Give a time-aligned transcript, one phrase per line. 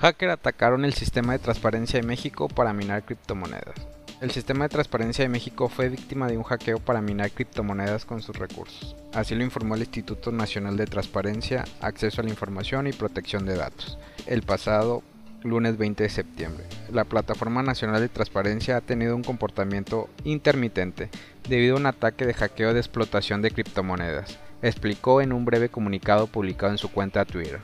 [0.00, 3.74] Hacker atacaron el sistema de transparencia de México para minar criptomonedas.
[4.22, 8.22] El sistema de transparencia de México fue víctima de un hackeo para minar criptomonedas con
[8.22, 8.96] sus recursos.
[9.12, 13.58] Así lo informó el Instituto Nacional de Transparencia, Acceso a la Información y Protección de
[13.58, 15.02] Datos, el pasado
[15.42, 16.64] lunes 20 de septiembre.
[16.90, 21.10] La Plataforma Nacional de Transparencia ha tenido un comportamiento intermitente
[21.46, 26.26] debido a un ataque de hackeo de explotación de criptomonedas, explicó en un breve comunicado
[26.26, 27.60] publicado en su cuenta Twitter.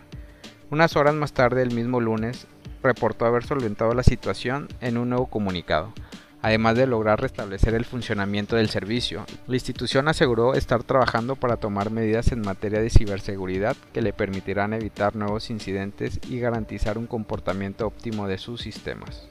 [0.69, 2.49] Unas horas más tarde, el mismo lunes,
[2.83, 5.93] reportó haber solventado la situación en un nuevo comunicado.
[6.43, 11.91] Además de lograr restablecer el funcionamiento del servicio, la institución aseguró estar trabajando para tomar
[11.91, 17.87] medidas en materia de ciberseguridad que le permitirán evitar nuevos incidentes y garantizar un comportamiento
[17.87, 19.29] óptimo de sus sistemas.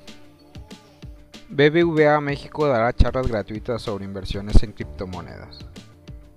[1.49, 5.59] BBVA México dará charlas gratuitas sobre inversiones en criptomonedas.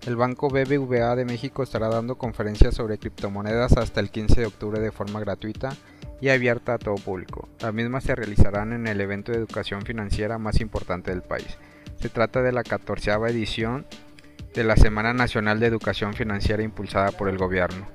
[0.09, 4.81] El Banco BBVA de México estará dando conferencias sobre criptomonedas hasta el 15 de octubre
[4.81, 5.77] de forma gratuita
[6.23, 7.47] y abierta a todo público.
[7.61, 11.59] Las mismas se realizarán en el evento de educación financiera más importante del país.
[12.01, 13.85] Se trata de la 14 edición
[14.55, 17.87] de la Semana Nacional de Educación Financiera impulsada por el gobierno,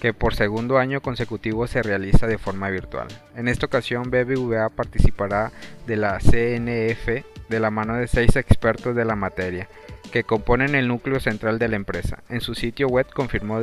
[0.00, 3.08] que por segundo año consecutivo se realiza de forma virtual.
[3.36, 5.52] En esta ocasión BBVA participará
[5.86, 9.68] de la CNF de la mano de seis expertos de la materia
[10.08, 12.22] que componen el núcleo central de la empresa.
[12.28, 13.60] En su sitio web confirmó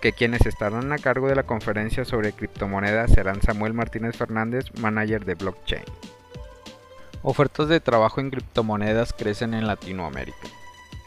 [0.00, 5.24] que quienes estarán a cargo de la conferencia sobre criptomonedas serán Samuel Martínez Fernández, manager
[5.24, 5.84] de blockchain.
[7.22, 10.48] Ofertas de trabajo en criptomonedas crecen en Latinoamérica.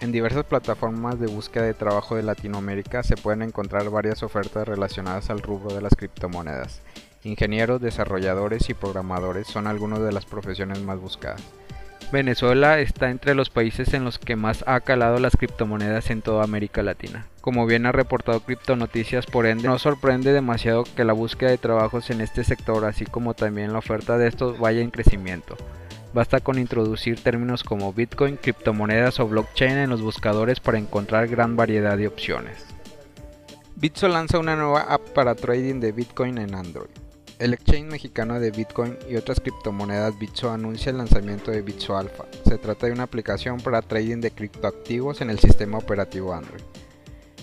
[0.02, 5.30] En diversas plataformas de búsqueda de trabajo de Latinoamérica se pueden encontrar varias ofertas relacionadas
[5.30, 6.82] al rubro de las criptomonedas.
[7.24, 11.44] Ingenieros, desarrolladores y programadores son algunas de las profesiones más buscadas.
[12.14, 16.46] Venezuela está entre los países en los que más ha calado las criptomonedas en toda
[16.46, 17.28] América Latina.
[17.42, 18.42] Como bien ha reportado
[18.78, 23.06] Noticias, por ende, no sorprende demasiado que la búsqueda de trabajos en este sector, así
[23.06, 25.56] como también la oferta de estos, vaya en crecimiento.
[26.14, 31.56] Basta con introducir términos como Bitcoin, criptomonedas o blockchain en los buscadores para encontrar gran
[31.56, 32.66] variedad de opciones.
[33.76, 36.90] Bitso lanza una nueva app para trading de Bitcoin en Android.
[37.38, 42.26] El exchange mexicano de Bitcoin y otras criptomonedas Bitso anuncia el lanzamiento de Bitso Alpha.
[42.46, 46.62] Se trata de una aplicación para trading de criptoactivos en el sistema operativo Android.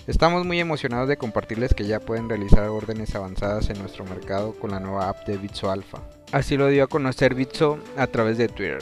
[0.07, 4.71] Estamos muy emocionados de compartirles que ya pueden realizar órdenes avanzadas en nuestro mercado con
[4.71, 6.01] la nueva app de Bitso Alpha.
[6.31, 8.79] Así lo dio a conocer Bitso a través de Twitter.